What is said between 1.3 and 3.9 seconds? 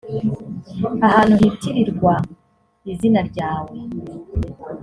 hitirirwa izina ryawe